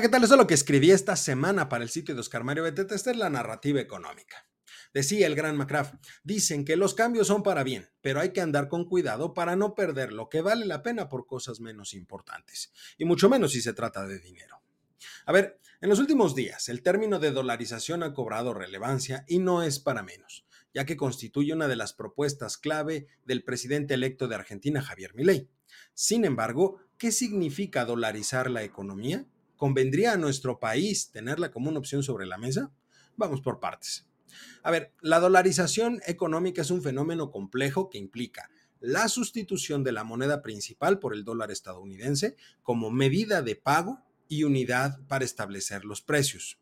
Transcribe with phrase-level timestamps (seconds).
[0.00, 0.24] ¿qué tal?
[0.24, 2.94] Eso es lo que escribí esta semana para el sitio de Oscar Mario Beteta.
[2.94, 4.46] Esta es la narrativa económica.
[4.94, 5.94] Decía el gran McCraft,
[6.24, 9.74] dicen que los cambios son para bien, pero hay que andar con cuidado para no
[9.74, 13.74] perder lo que vale la pena por cosas menos importantes, y mucho menos si se
[13.74, 14.62] trata de dinero.
[15.26, 19.62] A ver, en los últimos días el término de dolarización ha cobrado relevancia y no
[19.62, 24.36] es para menos, ya que constituye una de las propuestas clave del presidente electo de
[24.36, 25.50] Argentina, Javier Milei.
[25.92, 29.26] Sin embargo, ¿qué significa dolarizar la economía?
[29.60, 32.72] ¿Convendría a nuestro país tenerla como una opción sobre la mesa?
[33.18, 34.06] Vamos por partes.
[34.62, 38.48] A ver, la dolarización económica es un fenómeno complejo que implica
[38.80, 44.44] la sustitución de la moneda principal por el dólar estadounidense como medida de pago y
[44.44, 46.58] unidad para establecer los precios.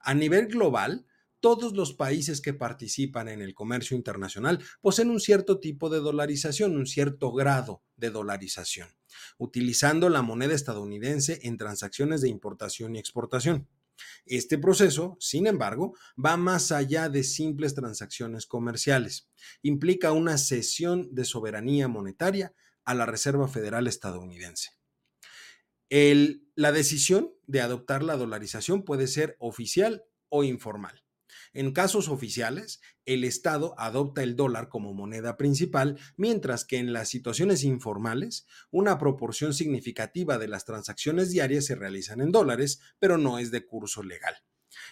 [0.00, 1.06] A nivel global,
[1.38, 6.76] todos los países que participan en el comercio internacional poseen un cierto tipo de dolarización,
[6.76, 8.88] un cierto grado de dolarización
[9.38, 13.68] utilizando la moneda estadounidense en transacciones de importación y exportación.
[14.26, 19.28] Este proceso, sin embargo, va más allá de simples transacciones comerciales.
[19.62, 22.54] Implica una cesión de soberanía monetaria
[22.84, 24.70] a la Reserva Federal estadounidense.
[26.54, 31.02] la decisión de adoptar la dolarización puede ser oficial o informal.
[31.52, 37.08] En casos oficiales, el Estado adopta el dólar como moneda principal, mientras que en las
[37.08, 43.38] situaciones informales, una proporción significativa de las transacciones diarias se realizan en dólares, pero no
[43.38, 44.34] es de curso legal.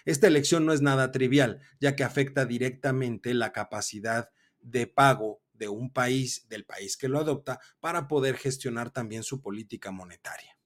[0.03, 5.69] Esta elección no es nada trivial, ya que afecta directamente la capacidad de pago de
[5.69, 10.57] un país, del país que lo adopta, para poder gestionar también su política monetaria.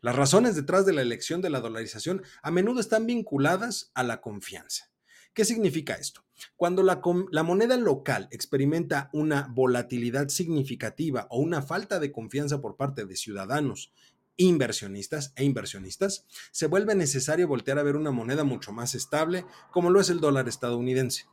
[0.00, 4.20] Las razones detrás de la elección de la dolarización a menudo están vinculadas a la
[4.20, 4.91] confianza.
[5.34, 6.24] ¿Qué significa esto?
[6.56, 7.00] Cuando la,
[7.42, 13.92] moneda local experimenta una volatilidad significativa o una falta de confianza por parte de ciudadanos,
[14.36, 19.88] inversionistas e inversionistas, se vuelve necesario voltear a ver una moneda mucho más estable como
[19.88, 21.24] lo es el dólar estadounidense.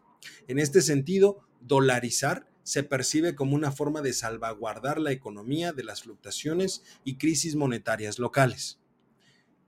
[0.47, 6.03] En este sentido, dolarizar se percibe como una forma de salvaguardar la economía de las
[6.03, 8.78] fluctuaciones y crisis monetarias locales.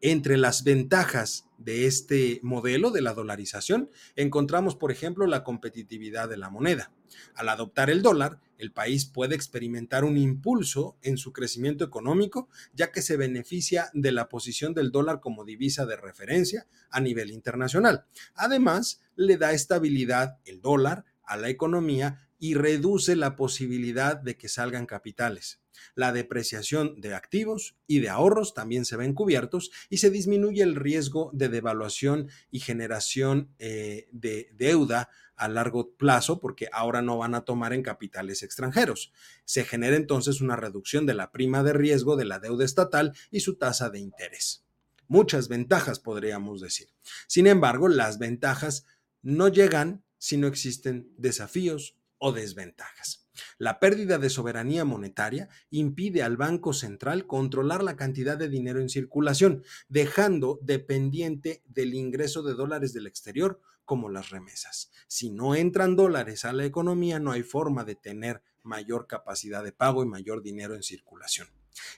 [0.03, 6.37] Entre las ventajas de este modelo de la dolarización encontramos, por ejemplo, la competitividad de
[6.37, 6.91] la moneda.
[7.35, 12.91] Al adoptar el dólar, el país puede experimentar un impulso en su crecimiento económico, ya
[12.91, 18.05] que se beneficia de la posición del dólar como divisa de referencia a nivel internacional.
[18.33, 24.49] Además, le da estabilidad el dólar a la economía y reduce la posibilidad de que
[24.49, 25.60] salgan capitales.
[25.95, 30.75] La depreciación de activos y de ahorros también se ven cubiertos y se disminuye el
[30.75, 37.33] riesgo de devaluación y generación eh, de deuda a largo plazo porque ahora no van
[37.33, 39.11] a tomar en capitales extranjeros.
[39.43, 43.39] Se genera entonces una reducción de la prima de riesgo de la deuda estatal y
[43.39, 44.65] su tasa de interés.
[45.07, 46.89] Muchas ventajas podríamos decir.
[47.27, 48.85] Sin embargo, las ventajas
[49.23, 53.27] no llegan si no existen desafíos o desventajas.
[53.57, 58.89] La pérdida de soberanía monetaria impide al Banco Central controlar la cantidad de dinero en
[58.89, 64.91] circulación, dejando dependiente del ingreso de dólares del exterior, como las remesas.
[65.07, 69.71] Si no entran dólares a la economía, no hay forma de tener mayor capacidad de
[69.71, 71.47] pago y mayor dinero en circulación.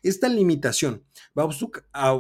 [0.02, 1.04] Esta limitación
[1.38, 2.14] va a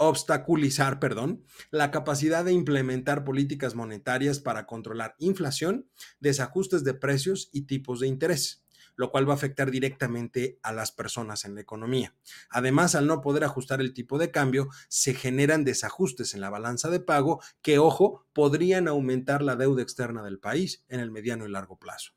[0.00, 5.90] obstaculizar, perdón, la capacidad de implementar políticas monetarias para controlar inflación,
[6.20, 8.64] desajustes de precios y tipos de interés,
[8.96, 12.14] lo cual va a afectar directamente a las personas en la economía.
[12.48, 16.88] Además, al no poder ajustar el tipo de cambio, se generan desajustes en la balanza
[16.88, 21.50] de pago que, ojo, podrían aumentar la deuda externa del país en el mediano y
[21.50, 22.12] largo plazo.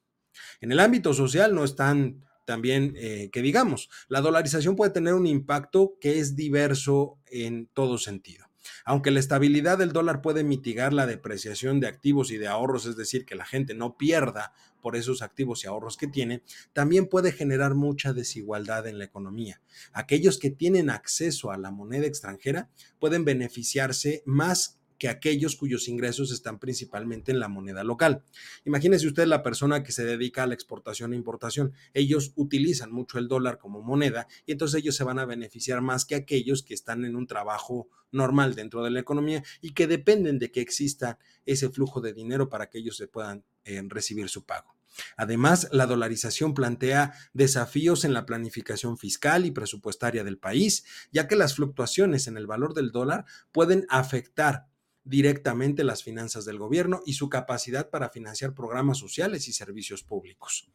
[0.62, 5.28] En el ámbito social no están también eh, que digamos, la dolarización puede tener un
[5.28, 8.48] impacto que es diverso en todo sentido.
[8.86, 12.96] Aunque la estabilidad del dólar puede mitigar la depreciación de activos y de ahorros, es
[12.96, 16.44] decir, que la gente no pierda por esos activos y ahorros que tiene,
[16.74, 19.62] también puede generar mucha desigualdad en la economía.
[19.94, 22.70] Aquellos que tienen acceso a la moneda extranjera
[23.00, 28.24] pueden beneficiarse más que aquellos cuyos ingresos están principalmente en la moneda local.
[28.64, 31.74] Imagínese usted la persona que se dedica a la exportación e importación.
[31.94, 36.06] Ellos utilizan mucho el dólar como moneda y entonces ellos se van a beneficiar más
[36.06, 40.40] que aquellos que están en un trabajo normal dentro de la economía y que dependen
[40.40, 44.46] de que exista ese flujo de dinero para que ellos se puedan eh, recibir su
[44.46, 44.74] pago.
[45.18, 51.36] Además, la dolarización plantea desafíos en la planificación fiscal y presupuestaria del país, ya que
[51.36, 54.68] las fluctuaciones en el valor del dólar pueden afectar
[55.04, 60.70] directamente las finanzas del gobierno y su capacidad para financiar programas sociales y servicios públicos.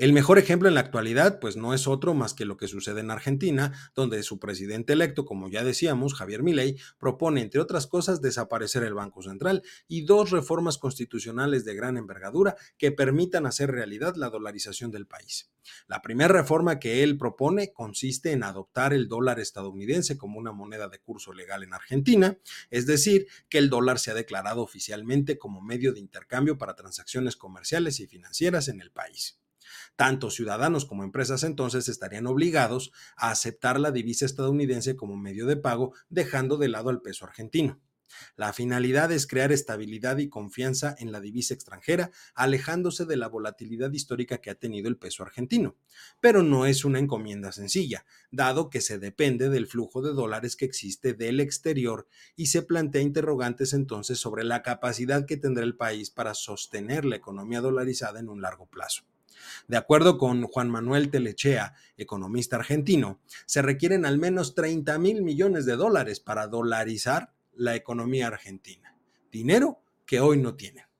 [0.00, 3.00] El mejor ejemplo en la actualidad, pues no es otro más que lo que sucede
[3.00, 8.22] en Argentina, donde su presidente electo, como ya decíamos, Javier Milei, propone, entre otras cosas,
[8.22, 14.14] desaparecer el Banco Central y dos reformas constitucionales de gran envergadura que permitan hacer realidad
[14.16, 15.50] la dolarización del país.
[15.86, 20.88] La primera reforma que él propone consiste en adoptar el dólar estadounidense como una moneda
[20.88, 22.38] de curso legal en Argentina,
[22.70, 28.00] es decir, que el dólar sea declarado oficialmente como medio de intercambio para transacciones comerciales
[28.00, 29.39] y financieras en el país.
[29.96, 35.56] Tanto ciudadanos como empresas entonces estarían obligados a aceptar la divisa estadounidense como medio de
[35.56, 37.80] pago, dejando de lado al peso argentino.
[38.36, 43.92] La finalidad es crear estabilidad y confianza en la divisa extranjera, alejándose de la volatilidad
[43.92, 45.76] histórica que ha tenido el peso argentino.
[46.20, 50.64] Pero no es una encomienda sencilla, dado que se depende del flujo de dólares que
[50.64, 52.06] existe del exterior
[52.36, 57.16] y se plantea interrogantes entonces sobre la capacidad que tendrá el país para sostener la
[57.16, 59.04] economía dolarizada en un largo plazo.
[59.68, 65.66] De acuerdo con Juan Manuel Telechea, economista argentino, se requieren al menos 30 mil millones
[65.66, 68.96] de dólares para dolarizar la economía argentina.
[69.30, 70.90] Dinero que hoy no tienen.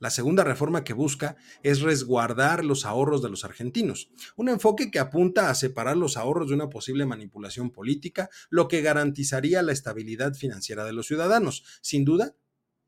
[0.00, 4.98] La segunda reforma que busca es resguardar los ahorros de los argentinos, un enfoque que
[4.98, 10.34] apunta a separar los ahorros de una posible manipulación política, lo que garantizaría la estabilidad
[10.34, 11.64] financiera de los ciudadanos.
[11.80, 12.34] Sin duda,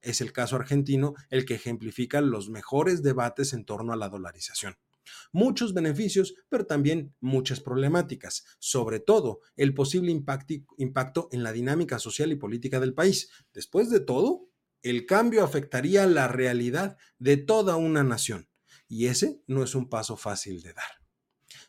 [0.03, 4.77] es el caso argentino el que ejemplifica los mejores debates en torno a la dolarización.
[5.33, 12.33] Muchos beneficios, pero también muchas problemáticas, sobre todo el posible impacto en la dinámica social
[12.33, 13.31] y política del país.
[13.53, 14.49] Después de todo,
[14.83, 18.49] el cambio afectaría la realidad de toda una nación,
[18.89, 20.85] y ese no es un paso fácil de dar.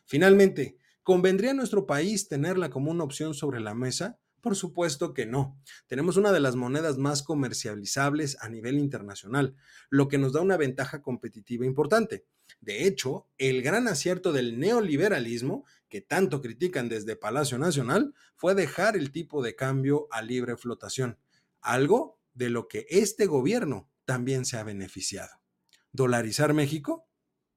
[0.04, 4.20] Finalmente, ¿convendría a nuestro país tenerla como una opción sobre la mesa?
[4.40, 5.60] Por supuesto que no.
[5.86, 9.56] Tenemos una de las monedas más comercializables a nivel internacional,
[9.90, 12.24] lo que nos da una ventaja competitiva importante.
[12.60, 18.96] De hecho, el gran acierto del neoliberalismo, que tanto critican desde Palacio Nacional, fue dejar
[18.96, 21.18] el tipo de cambio a libre flotación,
[21.60, 25.42] algo de lo que este gobierno también se ha beneficiado.
[25.92, 27.08] ¿Dolarizar México?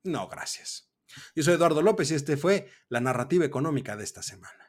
[0.04, 0.90] No, gracias.
[1.36, 4.61] Yo soy Eduardo López y este fue la narrativa económica de esta semana.